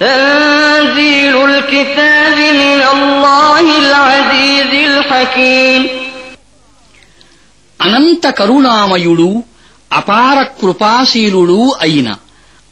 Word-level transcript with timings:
تنزيل 0.00 1.44
الكتاب 1.44 2.36
من 2.54 2.82
الله 2.94 3.78
العزيز 3.78 4.72
الحكيم 4.88 5.82
అనంత 7.80 8.24
కరుణామయుడు 8.38 9.28
అపార 9.90 10.38
కృపాశీలుడు 10.60 11.60
అయిన 11.84 12.08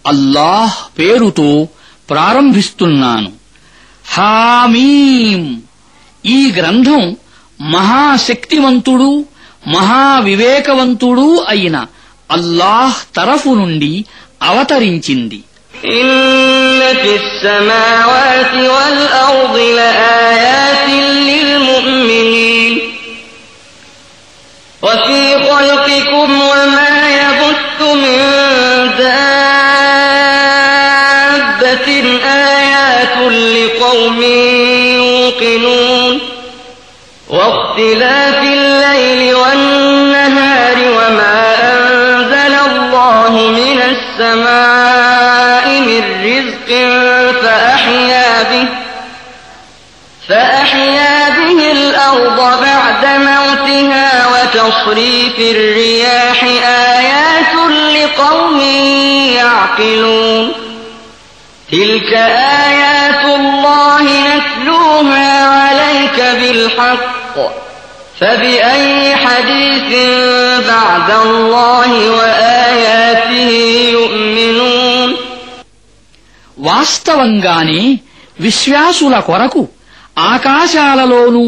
అల్లాహ్ 0.05 0.77
పేరుతో 0.99 1.49
ప్రారంభిస్తున్నాను 2.09 3.31
హామీం 4.05 5.43
ఈ 6.25 6.39
గ్రంథం 6.59 7.03
మహాశక్తివంతుడు 7.75 9.11
మహావివేకవంతుడూ 9.68 11.46
అయిన 11.48 11.86
అల్లాహ్ 12.32 13.16
తరఫు 13.16 13.50
నుండి 13.50 14.06
అవతరించింది. 14.42 15.44
إن 15.86 16.10
وتصريف 55.33 55.39
الرياح 55.57 56.45
آيات 56.95 57.55
لقوم 57.97 58.61
يعقلون 59.37 60.53
تلك 61.73 62.13
آيات 62.65 63.25
الله 63.25 64.03
نتلوها 64.03 65.45
عليك 65.47 66.21
بالحق 66.41 67.37
فبأي 68.21 69.17
حديث 69.17 69.91
بعد 70.69 71.11
الله 71.27 71.91
وآياته 72.11 73.51
يؤمنون 73.93 75.11
వాస్తవంగానే 76.69 77.83
విశ్వాసుల 78.45 79.17
కొరకు 79.29 79.63
ఆకాశాలలోనూ 80.33 81.43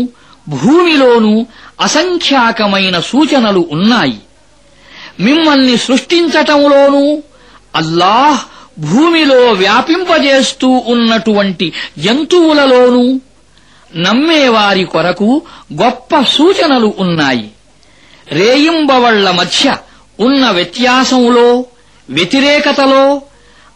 భూమిలోనూ 0.54 1.32
అసంఖ్యాకమైన 1.81 2.99
సూచనలు 2.99 3.67
ఉన్నాయి. 3.71 4.19
మిమ్మల్ని 5.19 5.77
సృష్టించటంలోనూ 5.77 7.23
అల్లాహ్ 7.75 8.39
భూమిలో 8.79 9.51
వ్యాపింపజేస్తూ 9.51 10.67
ఉన్నటువంటి 10.69 11.73
జంతువులలోనూ 11.97 13.19
నమ్మేవారి 13.95 14.83
కొరకు 14.83 15.41
గొప్ప 15.81 16.21
సూచనలు 16.21 16.93
ఉన్నాయి. 16.99 17.49
రేయింబవళ్ళ 18.27 19.31
మధ్య 19.31 19.77
ఉన్న 20.19 20.49
వ్యత్యాసంలో 20.49 21.65
వ్యతిరేకతలో 22.09 23.21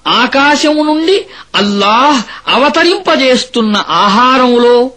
ఆకాశము 0.08 0.84
నుండి 0.84 1.26
అల్లాహ్ 1.56 2.24
అవతరింపజేస్తున్న 2.48 3.78
ఆహారంలో 3.78 4.92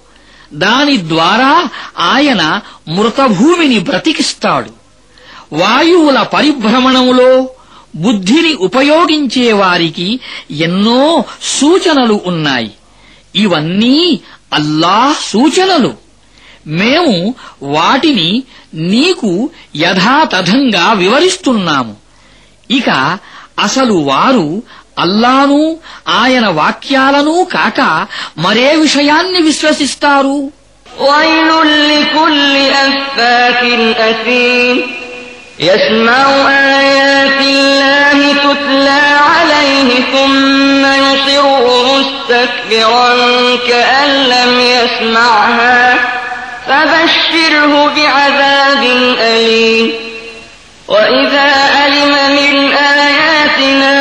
దాని 0.53 1.09
ద్వారా 1.09 1.69
ఆయన 1.99 2.61
మృతభూమిని 2.89 3.79
బ్రతికిస్తాడు. 3.79 4.71
వాయువుల 5.53 6.23
పరిభ్రమణంలో 6.23 7.49
బుద్ధిని 7.97 8.55
ఉపయోగించే 8.55 9.53
వారికి 9.53 10.21
ఎన్నో 10.51 11.25
సూచనలు 11.43 12.21
ఉన్నాయి. 12.27 12.71
ఇవన్నీ 13.37 14.21
అల్లాహ్ 14.53 15.31
సూచనలు. 15.31 15.95
మేము 16.67 17.35
వాటిని 17.63 18.43
నీకు 18.75 19.51
యథాతథంగా 19.77 20.93
వివరిస్తున్నాము. 20.93 21.97
ఇక 22.71 23.19
అసలు 23.59 23.95
వారు 23.95 24.63
అల్లాను 25.04 25.62
ఆయన 26.20 26.46
వాక్యాలను 26.60 27.36
కాక 27.56 27.80
మరే 28.46 28.70
విషయాన్ని 28.86 29.42
విశ్వసిస్తారు 29.50 30.38
ويل 31.00 31.50
لكل 31.92 32.56
أفاك 32.86 33.62
أثيم 34.10 34.78
يسمع 35.60 36.26
آيات 36.80 37.40
الله 37.42 38.34
تتلى 38.34 39.02
عليه 39.32 39.90
ثم 40.14 40.86
يصر 41.06 41.46
مستكبرا 41.92 43.10
كأن 43.70 44.10
لم 44.34 44.60
يسمعها 44.60 45.96
فبشره 46.68 47.94
بعذاب 47.96 48.84
أليم 49.22 49.94
وإذا 50.88 51.52
علم 51.76 52.14
من 52.40 52.74
آياتنا 52.74 54.01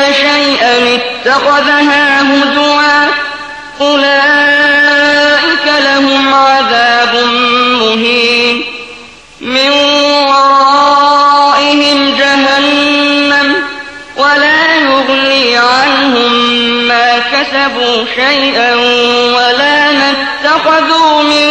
اتخذها 1.26 2.22
هزوا. 2.22 3.06
أولئك 3.80 5.66
لهم 5.84 6.34
عذاب 6.34 7.14
مهين. 7.80 8.64
من 9.40 9.70
ورائهم 10.30 11.18
جهنم 12.18 13.54
ولا 14.16 14.74
يغني 14.76 15.56
عنهم 15.56 16.32
ما 16.88 17.18
كسبوا 17.18 18.04
شيئا 18.14 18.74
ولا 19.36 19.92
ما 19.92 20.10
اتخذوا 20.10 21.22
من 21.22 21.48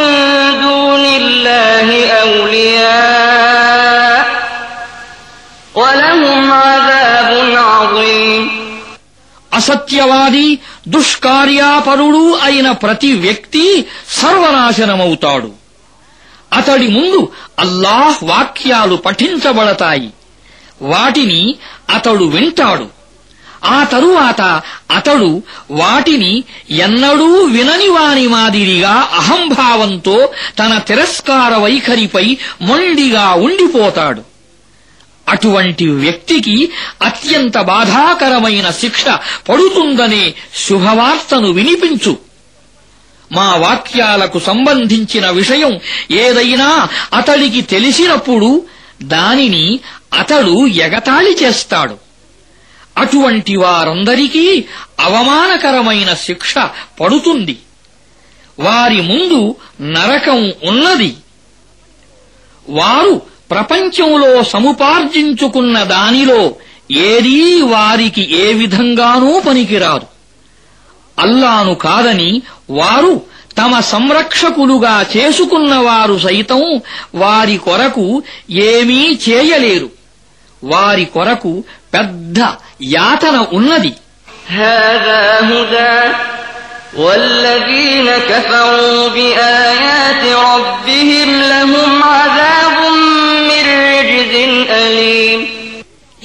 دون 0.62 1.06
الله 1.06 2.10
أولياء. 2.12 3.31
అసత్యవాది 9.62 10.60
దుష్కార్యాపరుడు 10.88 12.40
అయిన 12.44 12.72
ప్రతి 12.72 13.14
వ్యక్తి 13.14 13.86
సర్వనాశనమవుతాడు. 14.10 15.52
అతడి 16.54 16.88
ముందు 16.88 17.32
అల్లాహ్ 17.60 18.24
వాక్యాలు 18.24 18.96
పఠించబడతాయి. 18.96 20.10
వాటిని 20.82 21.56
అతడు 21.90 22.24
వింటాడు. 22.24 22.88
ఆ 23.66 23.84
తరువాత 23.84 24.62
అతడు 24.92 25.44
వాటిని 25.72 26.44
ఎన్నడూ 26.70 27.44
వినని 27.44 27.90
వాని 27.90 28.28
మాదిరిగా 28.28 29.10
అహంభావంతో 29.14 30.30
తన 30.60 30.78
తిరస్కార 30.78 31.56
వైఖరిపై 31.56 32.38
మొండిగా 32.62 33.30
ఉండిపోతాడు. 33.30 34.31
అటువంటి 35.32 35.88
వ్యక్తికి 35.88 36.72
అత్యంత 37.02 37.58
బాధాకరమైన 37.58 38.72
శిక్ష 38.72 39.06
పడుతుందనే 39.50 40.34
శుభవార్తను 40.56 41.52
వినిపించు. 41.52 42.18
మా 43.32 43.56
వాక్యాలకు 43.56 44.40
సంబంధించిన 44.40 45.30
విషయం 45.30 45.80
ఏదైనా 46.12 46.88
అతడికి 47.14 47.62
తెలిసినప్పుడు 47.62 48.66
దానిని 49.04 49.80
అతడు 50.14 50.68
ఎగతాళి 50.68 51.38
చేస్తాడు. 51.44 51.98
అటువంటి 52.98 53.56
వారందరికీ 53.56 54.66
అవమానకరమైన 55.00 56.14
శిక్ష 56.14 56.58
పడుతుంది. 57.02 57.58
వారి 58.60 59.02
ముందు 59.02 59.56
నరకం 59.82 60.54
ఉన్నది. 60.64 61.16
వారు 62.70 63.31
ప్రపంచంలో 63.53 64.31
సముపార్జించుకున్న 64.53 65.77
దానిలో 65.95 66.41
ఏదీ 67.11 67.41
వారికి 67.75 68.23
ఏ 68.43 68.47
విధంగానూ 68.53 69.33
పనికిరాదు 69.49 70.07
అల్లాను 71.19 71.75
కాదని 71.87 72.31
వారు 72.71 73.13
తమ 73.59 73.81
సంరక్షకులుగా 73.93 74.95
చేసుకున్నవారు 75.15 76.17
సైతం 76.27 76.63
వారి 77.15 77.57
కొరకు 77.67 78.07
ఏమీ 78.69 79.03
చేయలేరు 79.27 79.89
వారి 80.63 81.07
కొరకు 81.15 81.53
పెద్ద 81.95 82.39
యాతన 82.97 83.37
ఉన్నది 83.59 83.93
هذا 84.51 85.23
هدى 85.43 85.97
والذين 86.97 88.09
كفروا 88.21 89.09
بآيات 89.09 90.23
ربهم 90.49 91.43
لهم 91.43 92.03
عذاب 92.05 92.40
من 92.40 92.40
رجز 92.40 92.40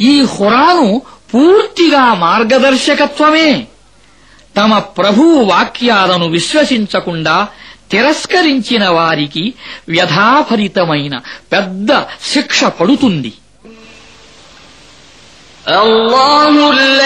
ఈ 0.01 0.21
హురాను 0.21 1.03
పూర్తిగా 1.35 2.15
మార్గదర్శకత్వమే. 2.15 3.67
తమ 4.57 4.79
ప్రభువు 4.79 5.45
వాక్యాలను 5.45 6.29
విశ్వసించకుండా 6.29 7.49
తిరస్కరించిన 7.91 8.89
వారికి 8.89 9.55
వ్యధాఫలితమైన 9.89 11.19
పెద్ద 11.53 11.89
శిక్ష 12.25 12.65
పడుతుంది. 12.65 13.33
అల్లాహుల్ల 15.69 17.06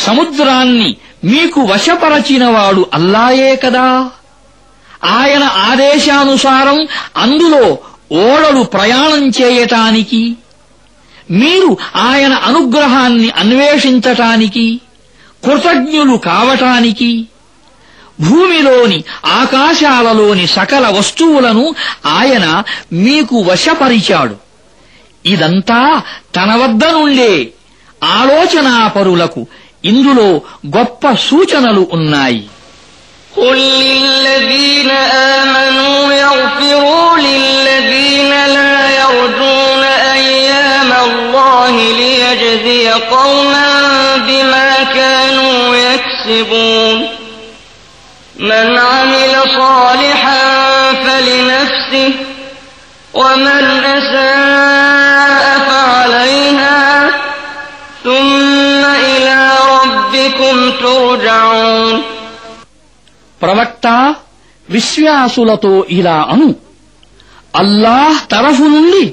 సముద్రాన్ని 0.00 0.96
మీకు 1.24 1.60
వశపరచినవాడు 1.60 2.86
అల్లాయే 2.94 3.56
కదా. 3.56 4.10
ఆయన 5.04 5.44
ఆదేశానుసారం 5.44 6.78
అందులో 7.16 7.78
ఓడలు 8.12 8.62
ప్రయాణం 8.62 9.28
చేయటానికి 9.28 10.34
మీరు 11.30 11.76
ఆయన 11.96 12.32
అనుగ్రహాన్ని 12.32 13.30
అన్వేషించటానికి 13.30 14.80
కృతజ్ఞులు 15.44 16.16
కావటానికి 16.16 17.26
భూమిలోని 18.20 19.04
ఆకాశాలలోని 19.26 20.46
సకల 20.46 20.88
వస్తువులను 20.88 21.74
ఆయన 22.06 22.62
మీకు 22.92 23.36
వశపరిచాడు. 23.40 24.36
ఇదంతా 25.26 26.02
తన 26.36 26.54
వద్ద 26.54 26.84
నుండే 26.84 27.32
ఆలోచనాపరులకు 28.04 29.46
ఇందులో 29.83 30.27
గొప్ప 30.77 31.03
సూచనలు 31.27 31.83
ఉన్నాయి 31.97 32.41
قل 33.37 33.57
للذين 33.83 34.89
آمنوا 35.39 35.97
يغفروا 36.25 37.17
للذين 37.27 38.31
لا 38.47 38.73
يرجون 39.01 39.83
أيام 40.19 40.89
الله 41.07 41.73
ليجزي 42.01 42.85
قوما 43.15 43.67
بما 44.27 44.69
كانوا 44.97 45.75
يكسبون 45.87 46.97
من 48.49 48.67
عمل 48.79 49.33
صالحا 49.57 50.43
فلنفسه 51.05 52.09
ومن 53.13 53.63
أساء 53.97 54.88
ترجعون 60.79 61.95
ప్రవక్త 63.41 63.87
విశ్వాసులతో 64.67 65.73
ఇలా 65.97 66.17
అను 66.33 66.47
అల్లాహ్ 67.53 68.19
తరఫు 68.31 68.65
నుండి 68.67 69.03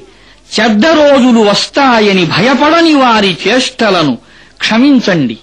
చెడ్డ 0.49 0.83
రోజులు 1.01 1.41
వస్తాయని 1.49 2.23
భయపడని 2.33 2.93
వారి 2.95 3.31
చేష్టలను 3.43 4.13
క్షమించండి 4.59 5.37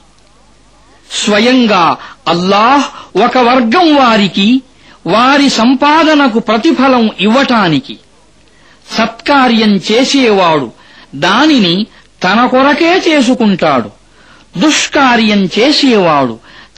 స్వయంగా 1.07 1.85
అల్లాహ్ 2.29 2.87
ఒక 3.19 3.37
వర్గం 3.49 3.87
వారికి 3.97 4.49
వారి 5.07 5.49
సంపాదనకు 5.61 6.39
ప్రతిఫలం 6.49 7.05
ఇవ్వటానికి 7.21 7.95
సత్కార్యం 8.89 9.73
చేసేవాడు 9.89 10.69
దానిని 11.21 11.75
తన 12.23 12.39
కొరకే 12.47 12.93
చేసుకుంటాడు 13.07 13.91
దుష్కార్యం 14.57 15.49
చేసేవాడు 15.57 16.35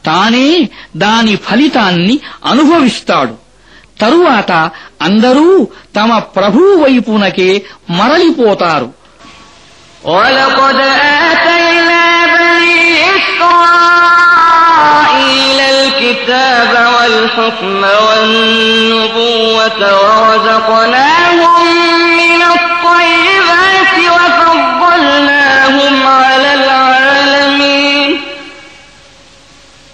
తానే 0.07 0.49
దాని 0.97 1.37
ఫలితాన్ని 1.47 2.17
అనుభవిస్తాడు 2.45 3.35
తరువాత 4.01 4.53
అందరూ 5.03 5.49
తమ 5.97 6.11
ప్రభువు 6.37 6.73
వైపునకే 6.85 7.51
మరలిపోతారు 7.91 8.89
ولقد 10.05 10.79
آتينا 11.29 12.05
بني 12.35 12.81
إسرائيل 14.23 15.59
الكتاب 15.77 16.73
والحكم 16.95 17.81
والنبوة 18.07 19.81
ورزقناهم 20.03 21.67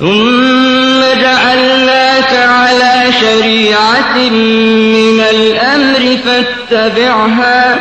ثم 0.00 1.00
جعلناك 1.20 2.32
على 2.32 3.04
شريعة 3.20 4.16
من 4.16 5.20
الأمر 5.20 6.18
فاتبعها 6.24 7.76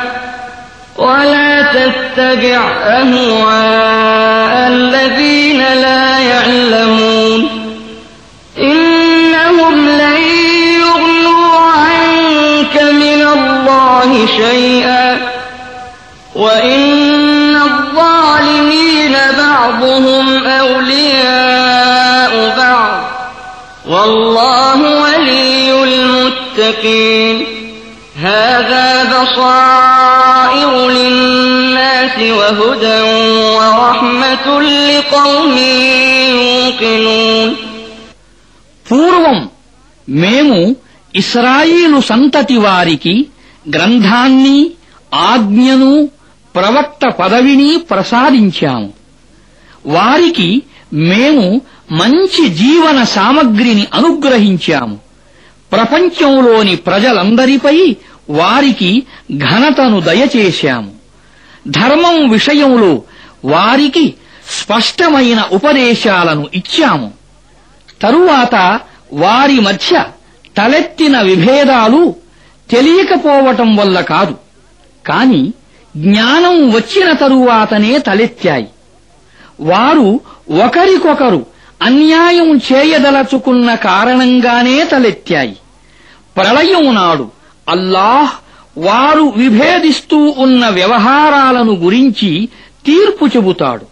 ولا 0.97 1.61
تتبع 1.61 2.71
أهواء 2.83 4.67
الذين 4.67 5.59
لا 5.59 6.19
يعلمون 6.19 6.88
المتقين 26.68 27.44
هذا 28.16 28.86
بصائر 29.04 30.88
للناس 30.90 32.16
وهدى 32.30 33.00
ورحمة 33.56 34.46
لقوم 34.62 35.56
يوقنون 36.30 37.48
పూర్వం 38.86 39.38
మేము 40.08 40.58
ఇస్రాయిలు 41.14 41.98
సంతతి 42.10 42.56
వారికి 42.58 43.14
గ్రంథాన్ని 43.66 44.58
ఆజ్ఞను 45.32 45.92
ప్రవక్త 46.54 47.02
పదవిని 47.20 47.70
ప్రసాదించాము 47.90 48.90
వారికి 49.86 50.48
మేము 51.10 51.46
మంచి 51.92 52.42
జీవన 52.60 52.98
సామగ్రిని 53.14 53.84
అనుగ్రహించాము 53.94 54.96
ప్రపంచంలోని 55.71 56.75
ప్రజలందరిపై 56.75 57.95
వారికి 58.29 59.03
ఘనతను 59.37 59.99
దయచేశాము. 59.99 60.91
ధర్మం 61.67 62.29
విషయంలో 62.29 63.01
వారికి 63.45 64.13
స్పష్టమైన 64.49 65.45
ఉపదేశాలను 65.51 66.47
ఇచ్చాము. 66.53 67.11
తరువాత 68.01 68.79
వారి 69.13 69.59
మధ్య 69.59 70.05
తలెత్తిన 70.57 71.21
విభేదాలు 71.21 72.15
తెలియకపోవటం 72.69 73.75
వల్ల 73.75 74.01
కాదు. 74.01 74.35
కాని 75.07 75.53
జ్ఞానం 75.97 76.71
వచ్చిన 76.71 77.11
తరువాతనే 77.13 77.97
తలెత్తాయి. 77.97 78.67
వారు 79.59 80.19
ఒకరికొకరు 80.65 81.45
అన్యాయం 81.81 82.57
చేయదలచుకున్న 82.57 83.75
కారణంగానే 83.75 84.83
తలెత్తాయి. 84.83 85.57
ప్రళయం 86.37 86.95
నాడు 86.95 87.31
అల్లాహ్ 87.69 88.33
వారు 88.77 89.33
విభేదిస్తూ 89.35 90.35
ఉన్న 90.37 90.69
వ్యవహారాలను 90.69 91.73
గురించి 91.73 92.49
తీర్పు 92.85 93.25
చెబుతాడు. 93.25 93.85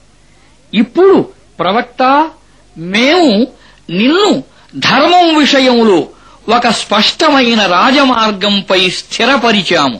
ఇప్పుడు 0.74 1.30
ప్రవక్త 1.60 2.30
మేము 2.78 3.48
నిన్ను 3.90 4.44
ధర్మం 4.76 5.38
విషయంలో 5.38 6.08
ఒక 6.56 6.68
స్పష్టమైన 6.68 7.66
రాజమార్గంపై 7.66 8.90
స్థిరపరిచాము. 8.90 10.00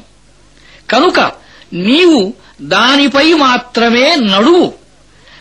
కనుక 0.90 1.20
నీవు 1.74 2.34
దానిపై 2.62 3.34
మాత్రమే 3.34 4.16
నడువు. 4.16 4.74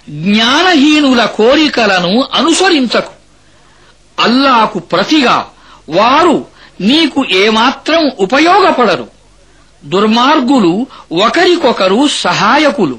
జ్ఞానహీనుల 0.09 1.25
కోరికలను 1.25 2.29
అనుసరించకు. 2.35 3.13
అల్లాకు 4.21 4.79
ప్రతిగా 4.79 5.49
వారు 5.89 6.47
నీకు 6.81 7.25
ఏమాత్రం 7.33 8.11
ఉపయోగపడరు. 8.21 9.09
దుర్మార్గులు 9.85 10.87
ఒకరికొకరు 11.25 12.09
సహాయకులు. 12.09 12.99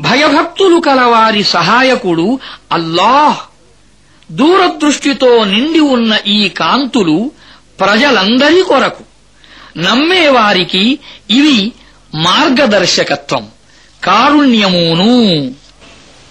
భయభక్తులు 0.00 0.80
కలవారి 0.80 1.44
సహాయకుడు 1.44 2.38
అల్లాహ్. 2.72 3.36
దూరదృష్టితో 4.32 5.44
నిండి 5.44 5.80
ఉన్న 5.80 6.18
ఈ 6.26 6.48
కాంతులు 6.48 7.30
ప్రజలందరి 7.80 8.62
కొరకు. 8.62 9.04
నమ్మేవారికి 9.78 10.98
ఇవి 11.30 11.72
మార్గదర్శకత్వం. 12.14 13.48
కారుణ్యమును. 14.04 15.50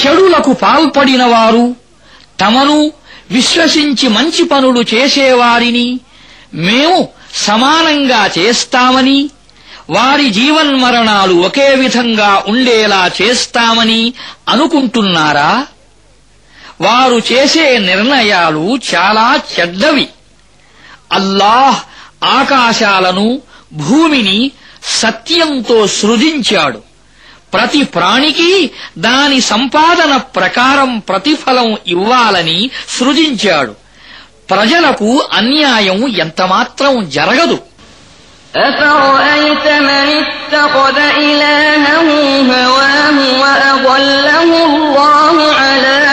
చెడులకు 0.00 0.52
పాల్పడిన 0.52 1.24
వారు 1.24 1.76
తమను 2.40 2.92
విశ్వసించి 3.30 4.08
మంచి 4.08 4.44
పనులు 4.44 4.84
చేసేవారిని 4.94 6.00
మేము 6.54 7.08
సమానంగా 7.34 8.30
చేస్తామని 8.38 9.30
వారి 9.90 10.30
జీవన్మరణాలు 10.30 11.34
ఒకే 11.34 11.74
విధంగా 11.74 12.42
ఉండేలా 12.48 13.10
చేస్తామని 13.22 14.12
అనుకుంటున్నారా? 14.48 15.66
వారు 16.80 17.22
చేసే 17.32 17.78
నిర్ణయాలు 17.78 18.78
చాలా 18.94 19.40
చెడ్డవి. 19.60 20.08
అల్లాహ్ 21.11 21.79
ఆకాశాలను 22.33 23.27
భూమిని 23.81 24.39
సత్యంతో 24.99 25.77
సృజించాడు 25.99 26.79
ప్రతి 27.53 27.81
ప్రాణికి 27.93 28.51
దాని 28.99 29.39
సంపాదన 29.49 30.13
ప్రకారం 30.35 30.91
ప్రతిఫలం 31.09 31.69
ఇవ్వాలని 31.87 32.59
సృజించాడు 32.97 33.73
ప్రజలకు 34.49 35.09
అన్యాయం 35.39 35.99
ఎంతమాత్రం 36.17 36.93
జరగదు 37.17 37.59
أفرأيت 38.53 39.65
من 39.81 40.07
اتخذ 40.17 40.97
إلهه 41.21 42.07
هواه 42.51 43.17
وأضله 43.41 44.49
الله 44.65 45.35
على 45.53 45.95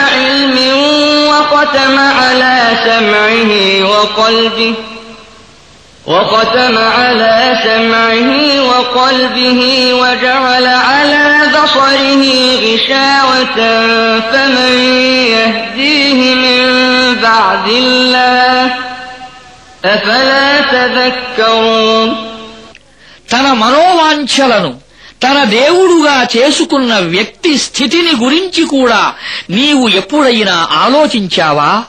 وختم 1.71 1.99
على 1.99 2.57
سمعه 2.85 3.51
وقلبه 3.91 4.73
وختم 6.07 6.77
على 6.77 7.59
سمعه 7.63 8.31
وقلبه 8.69 9.61
وجعل 9.93 10.67
على 10.67 11.41
بصره 11.55 12.23
غشاوة 12.63 13.57
فمن 14.31 14.73
يهديه 15.35 16.35
من 16.35 16.65
بعد 17.21 17.67
الله 17.67 18.73
أفلا 19.85 20.47
تذكرون 20.73 22.09
తన 23.31 23.45
మనోవాంఛలను 23.63 24.71
తన 25.22 25.44
దేవుడుగా 25.44 26.26
చేసుకున్న 26.36 26.98
వ్యక్తి 26.98 27.58
స్థితిని 27.58 28.24
గురించి 28.24 28.64
కూడా 28.64 29.14
నీవు 29.50 29.88
ఎప్పుడైనా 29.88 30.68
ఆలోచించావా? 30.72 31.84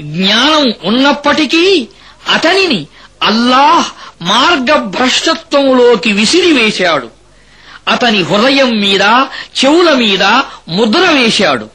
జ్ఞానం 0.00 0.74
ఉన్నప్పటికీ 0.84 1.88
అతనిని 2.32 2.86
అల్లాహ్ 3.22 3.86
మార్గభ్రష్టత్వంలోకి 4.22 6.12
విసిరివేశాడు. 6.12 7.08
అతని 7.88 8.22
హృదయం 8.22 8.70
మీద 8.70 9.02
చెవుల 9.64 9.92
మీద 9.92 10.22
ముద్ర 10.68 11.00
వేశాడు. 11.00 11.66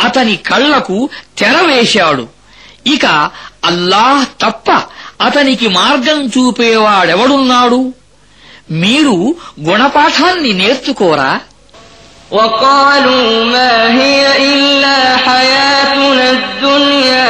అతని 0.00 0.36
కళ్ళకు 0.36 1.08
తెర 1.38 1.60
వేశాడు. 1.60 2.28
ఇక 2.86 3.30
అల్లాహ్ 3.64 4.26
తప్ప 4.40 4.82
అతనికి 5.20 5.68
మార్గం 5.68 6.26
చూపేవాడెవడున్నాడు? 6.26 7.94
మీరు 8.83 9.17
గుణపాఠాన్ని 9.67 10.53
నేర్చుకోరా 10.61 11.31
وقالوا 12.31 13.45
ما 13.45 13.71
هي 13.99 14.21
إلا 14.51 14.97
حياتنا 15.17 16.25
الدنيا 16.37 17.29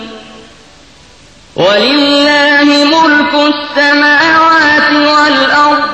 ولله 1.56 2.64
ملك 2.86 3.32
السماوات 3.52 4.90
والأرض 5.08 5.84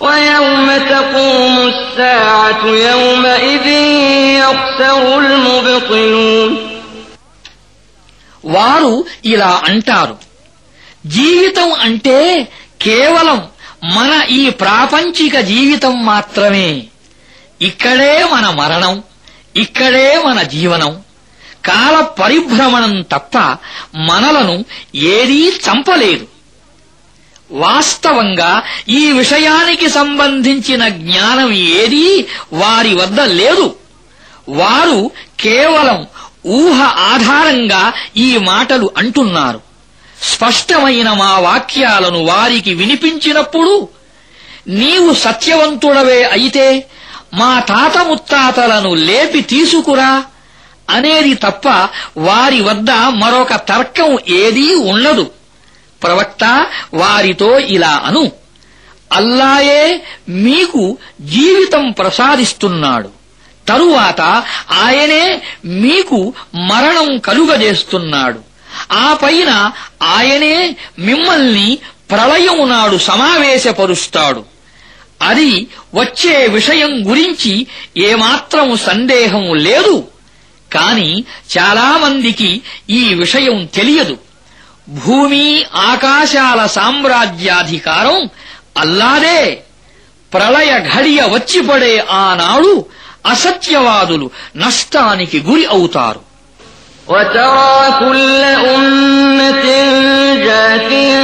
ويوم 0.00 0.68
تقوم 0.90 1.54
الساعة 1.68 2.62
يومئذ 2.88 3.66
يخسر 4.40 5.02
المبطلون 5.18 6.50
వారు 8.44 8.92
ఇలా 9.24 9.52
అంటారు 9.70 10.16
జీవితం 11.06 11.68
అంటే 11.86 12.18
కేవలం 12.82 13.38
మన 13.96 14.12
ఈ 14.30 14.42
ప్రాపంచిక 14.62 15.36
జీవితం 15.52 15.94
మాత్రమే 16.06 16.68
ఇక్కడే 17.60 18.14
మన 18.32 18.46
మరణం 18.50 18.94
ఇక్కడే 19.56 20.08
మన 20.24 20.38
జీవనం 20.54 20.92
కాల 21.65 22.01
పరిభ్రమణం 22.01 23.01
తప్ప 23.01 23.37
మనలను 23.95 24.65
ఏదీ 24.95 25.49
చంపలేదు. 25.49 26.27
వాస్తవంగా 27.51 28.63
ఈ 28.89 29.11
విషయానికి 29.11 29.89
సంబంధించిన 29.89 30.87
జ్ఞానం 30.89 31.51
ఏదీ 31.51 32.25
వారి 32.53 32.95
వద్ద 32.95 33.19
లేదు. 33.19 33.75
వారు 34.49 35.11
కేవలం 35.39 36.07
ఊహ 36.45 36.81
ఆధారంగా 36.83 37.93
ఈ 38.17 38.37
మాటలు 38.37 38.91
అంటున్నారు. 38.97 39.61
స్పష్టమైన 40.23 41.13
మా 41.13 41.39
వాక్యాలను 41.39 42.25
వారికి 42.25 42.73
వినిపించినప్పుడు 42.73 43.89
నీవు 44.67 45.13
సత్యవంతుడవే 45.13 46.23
అయితే 46.23 46.85
మా 47.33 47.59
తాత 47.59 47.97
ముత్తాతలను 47.97 48.93
లేపి 48.93 49.41
తీసుకురా. 49.41 50.23
అనేది 50.89 51.33
తప్ప 51.33 51.89
వారి 52.17 52.61
వద్ద 52.61 52.91
మరొక 52.91 53.55
తర్కం 53.55 54.17
ఏదీ 54.29 54.75
ఉండదు. 54.75 55.31
ప్రవక్త 56.03 56.65
వారితో 56.93 57.59
ఇలా 57.59 58.01
అను 58.05 58.31
అల్లాయే 59.13 60.03
మీకు 60.29 60.97
జీవితం 61.21 61.91
ప్రసాదిస్తున్నాడు. 61.91 63.09
తరువాత 63.67 64.21
ఆయనే 64.71 65.41
మీకు 65.65 66.33
మరణం 66.55 67.17
కలుగజేస్తున్నాడు. 67.17 68.39
ఆ 68.91 69.13
పైన 69.13 69.71
ఆయనే 70.03 70.75
మిమ్మల్ని 70.99 71.77
ప్రళయం 72.11 72.69
నాడు 72.69 72.97
సమావేశపరుస్తాడు. 72.97 74.45
అది 75.21 75.67
వచ్చే 75.95 76.47
విషయం 76.47 77.11
గురించి 77.11 77.67
ఏమాత్రం 77.97 78.77
సందేహం 78.77 79.53
లేదు. 79.53 80.07
కాని 80.70 81.10
చాలామందికి 81.54 82.50
ఈ 82.90 83.02
విషయం 83.14 83.58
తెలియదు 83.74 84.16
భూమి 84.98 85.44
ఆకాశాల 85.90 86.60
సామ్రాజ్యాధికారం 86.76 88.18
అల్లాదే 88.82 89.40
ప్రళయ 90.32 90.72
ఘడియ 90.92 91.20
వచ్చిపడే 91.34 91.94
ఆనాడు 92.20 92.72
అసత్యవాదులు 93.32 94.28
నష్టానికి 94.56 95.40
గురి 95.48 95.66
అవుతారు 95.68 96.20
وترى 97.08 97.72
كل 98.00 98.42
أمة 98.74 99.64
جاثية 100.46 101.19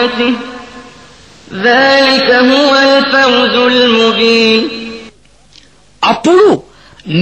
رحمته 0.00 0.32
ذلك 1.60 2.28
هو 2.50 2.72
الفوز 2.86 3.54
المبين 3.72 4.62
అప్పుడు 6.02 6.48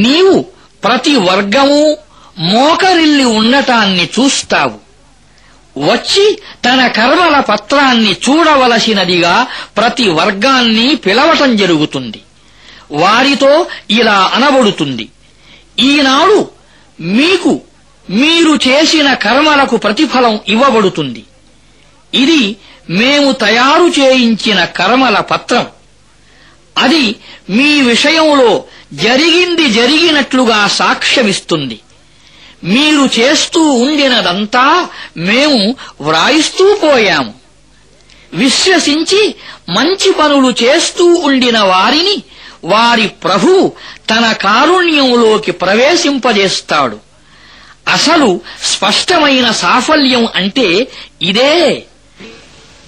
నీవు 0.03 0.37
ప్రతి 0.83 1.15
వర్గము 1.29 1.83
మోకరిల్లి 2.51 3.27
ఉండటాన్ని 3.39 4.05
చూస్తావు 4.17 4.79
వచ్చి 5.85 6.25
తన 6.67 6.81
కర్మల 6.99 7.37
పత్రాన్ని 7.51 8.13
చూడవలసినదిగా 8.25 9.35
ప్రతి 9.79 10.07
వర్గాన్ని 10.19 10.87
పిలవటం 11.05 11.51
జరుగుతుంది 11.63 12.21
వారితో 13.03 13.53
ఇలా 13.99 14.19
అనబడుతుంది 14.37 15.07
ఈనాడు 15.89 16.39
మీకు 17.15 17.53
మీరు 18.07 18.53
చేసిన 18.67 19.09
కర్మలకు 19.25 19.77
ప్రతిఫలం 19.85 20.35
ఇవ్వబడుతుంది 20.55 21.23
ఇది 22.13 22.43
మేము 22.90 23.32
తయారు 23.32 24.02
చేయించిన 24.02 24.66
కర్మల 24.66 25.20
పత్రం. 25.20 25.68
అది 26.78 27.16
మీ 27.50 27.82
విషయంలో 27.82 28.64
జరిగింది 28.94 29.70
జరిగినట్లుగా 29.70 30.68
సాక్ష్యమిస్తుంది. 30.68 31.80
మీరు 32.64 33.20
చేస్తూ 33.20 33.62
ఉండినదంతా 33.62 34.90
మేము 35.18 35.76
వ్రాయిస్తూ 36.02 36.76
పోయాము. 36.76 37.34
విశ్వసించి 38.34 39.36
మంచి 39.70 40.14
పనులు 40.14 40.64
చేస్తూ 40.64 41.06
ఉండిన 41.06 41.60
వారిని 41.60 42.24
వారి 42.64 43.08
ప్రభు 43.08 43.72
తన 44.10 44.32
కారుణ్యంలోకి 44.32 45.52
ప్రవేశింపజేస్తాడు. 45.52 47.00
అసలు 47.88 48.42
స్పష్టమైన 48.64 49.52
సాఫల్యం 49.52 50.28
అంటే 50.36 50.88
ఇదే. 51.22 51.84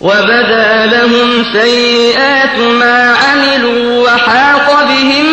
وبدا 0.00 0.86
لهم 0.86 1.44
سيئات 1.52 2.58
ما 2.58 3.16
عملوا 3.16 4.04
وحاق 4.04 4.84
بهم 4.88 5.26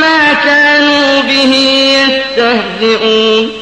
ما 0.00 0.32
كانوا 0.44 1.22
به 1.22 1.54
يستهزئون. 2.00 3.52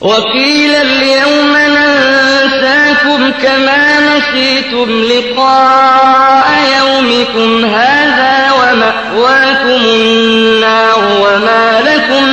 وقيل 0.00 0.74
اليوم 0.74 1.56
ننساكم 1.56 3.32
كما 3.42 4.00
نسيتم 4.00 5.02
لقاء 5.02 6.48
يومكم 6.78 7.64
هذا 7.64 8.52
ومأواكم 8.52 9.84
النار 9.84 10.98
وما 11.20 11.80
لكم 11.80 12.24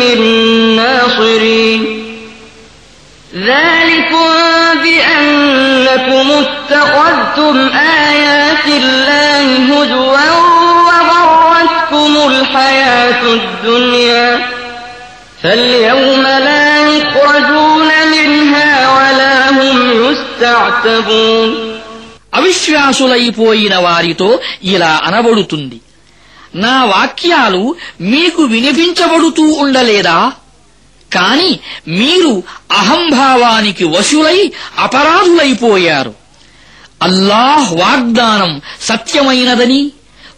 من 0.00 0.18
ناصرين. 0.76 2.02
ذلكم 3.34 4.45
بأنكم 4.83 6.27
اتخذتم 6.43 7.55
آيات 8.09 8.65
الله 8.81 9.45
هزوا 9.71 10.31
وغرتكم 10.87 12.11
الحياة 12.31 13.21
الدنيا 13.23 14.27
فاليوم 15.43 16.21
لا 16.21 16.87
يخرجون 16.89 17.89
منها 18.13 18.71
ولا 18.97 19.49
هم 19.49 19.77
يستعتبون 20.03 21.49
అవిశ్వాసులైపోయిన 22.37 23.75
వారితో 23.85 24.29
ఇలా 24.73 24.91
అనబడుతుంది 25.07 25.77
నా 26.63 26.75
వాక్యాలు 26.93 27.63
మీకు 28.11 28.41
వినిపించబడుతూ 28.53 29.43
ఉండలేదా 29.63 30.17
కాని 31.16 31.58
మీరు 31.88 32.42
అహంభావానికి 32.72 33.84
వశులై 33.84 34.52
అపరాధులైపోయారు. 34.78 36.14
అల్లాహ్ 37.02 37.72
వాగ్దానం 37.72 38.60
సత్యమైనదని 38.80 39.92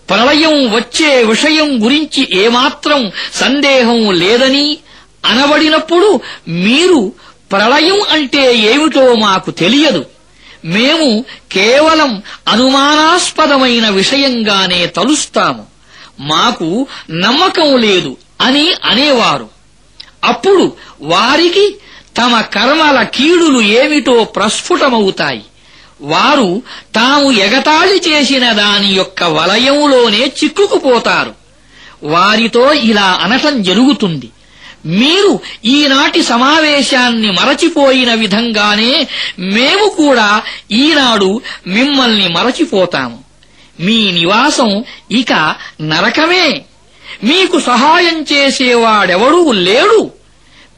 ప్రళయం 0.08 0.72
వచ్చే 0.72 1.24
విషయం 1.24 1.84
గురించి 1.84 2.28
ఏమాత్రం 2.32 3.10
సందేహం 3.34 4.12
లేదని 4.12 4.78
అనబడినప్పుడు 5.26 6.20
మీరు 6.48 7.12
ప్రళయం 7.52 8.00
అంటే 8.10 8.54
ఏమిటో 8.54 9.14
మాకు 9.14 9.50
తెలియదు. 9.50 10.04
మేము 10.64 11.24
కేవలం 11.52 12.22
అనుమానాస్పదమైన 12.48 13.88
విషయంగానే 13.88 14.86
తలుస్తాము. 14.86 15.66
మాకు 16.20 16.86
నమ్మకం 17.10 17.76
లేదు 17.76 18.16
అని 18.40 18.74
అనేవారు. 18.84 19.57
అప్పుడు 20.24 20.72
వారికి 21.00 21.76
తమ 22.16 22.40
కర్మల 22.40 23.02
కీడులు 23.02 23.60
ఏమిటో 23.60 24.24
ప్రస్ఫుటమవుతాయి. 24.24 25.42
వారు 26.00 26.62
తాము 26.94 27.32
ఎగతాళి 27.32 28.10
చేసిన 28.10 28.52
దాని 28.52 28.92
యొక్క 28.92 29.24
వలయంలోనే 29.24 30.32
చిక్కుకుపోతారు. 30.44 31.34
వారితో 32.02 32.72
ఇలా 32.72 33.18
అనటం 33.22 33.62
జరుగుతుంది. 33.62 34.30
మీరు 34.86 35.40
ఈనాటి 35.64 36.22
సమావేశాన్ని 36.22 37.30
మరచిపోయిన 37.30 38.14
విధంగానే 38.14 39.08
మేము 39.38 39.88
కూడా 39.88 40.42
ఈనాడు 40.72 41.42
మిమ్మల్ని 41.66 42.28
మరచిపోతాము. 42.28 43.24
మీ 43.80 44.12
నివాసం 44.12 44.84
ఇక 45.10 45.54
నరకమే. 45.82 46.64
మీకు 47.24 47.60
సహాయం 47.60 48.22
చేసేవాడెవడూ 48.32 49.52
లేడు. 49.52 50.10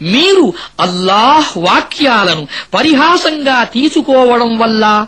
మీరు 0.03 0.53
అల్లాహ్ 0.81 1.59
వాక్యాలను 1.59 2.49
పరిహాసంగా 2.75 3.65
తీసుకోవడం 3.65 4.59
వల్ల 4.59 5.07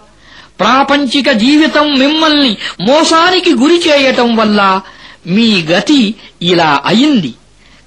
ప్రాపంచిక 0.60 1.30
జీవితం 1.30 1.98
మిమ్మల్ని 1.98 2.56
మోసానికి 2.80 3.54
గురి 3.54 3.78
చేయటం 3.78 4.36
వల్ల 4.36 4.80
మీ 5.26 5.62
గతి 5.62 6.14
ఇలా 6.42 6.80
అయింది. 6.86 7.34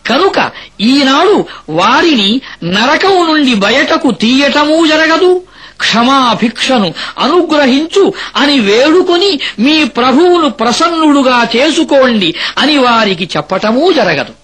కనుక 0.07 0.51
ఈనాడు 0.81 1.45
వారిని 1.69 2.41
నరకం 2.63 3.27
నుండి 3.27 3.53
బయటకు 3.53 4.11
తీయటమూ 4.11 4.85
జరగదు. 4.85 5.41
క్షమాభిక్షను 5.82 6.88
అనుగ్రహించు 7.18 8.04
అని 8.36 8.56
వేడుకొని 8.60 9.30
మీ 9.58 9.76
ప్రభువును 9.98 10.48
ప్రసన్నుడుగా 10.60 11.38
చేసుకోండి 11.56 12.30
అని 12.58 12.78
వారికి 12.78 13.28
చెప్పటమూ 13.36 13.84
జరగదు 14.00 14.34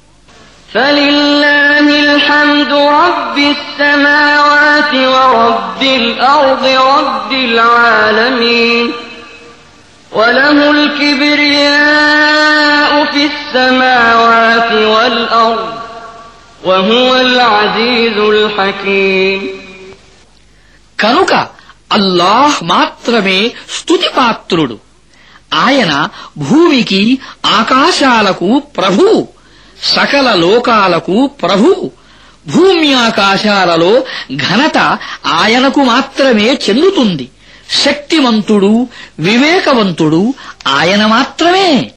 فلله 0.73 1.87
الحمد 2.07 2.73
رب 3.01 3.37
السماوات 3.57 4.93
ورب 5.15 5.83
الأرض 5.83 6.65
رب 6.97 7.33
العالمين 7.49 8.87
وله 10.13 10.59
الكبرياء 11.67 13.05
في 13.07 13.23
السماوات 13.27 14.73
والأرض 14.73 15.67
وهو 16.65 17.17
العزيز 17.19 18.19
الحكيم 18.19 19.41
కనుక 21.02 21.48
అల్లాహ్ 21.92 22.64
మాత్రమే 22.64 23.52
స్తుతిపాత్రుడు. 23.80 24.80
ఆయన 25.54 26.10
భూమికి 26.38 27.20
ఆకాశాలకు 27.46 28.60
ప్రభు 28.60 29.28
సకల 29.84 30.36
లోకాలకు 30.36 31.28
ప్రభు 31.28 31.92
భూమి 32.48 32.94
ఆకాశాలలో 32.94 34.04
ఘనత 34.36 34.78
ఆయనకు 35.26 35.80
మాత్రమే 35.80 36.60
చెందుతుంది. 36.70 37.30
శక్తిమంతుడు 37.86 38.88
వివేకవంతుడు 39.20 40.34
ఆయన 40.68 41.06
మాత్రమే. 41.06 41.90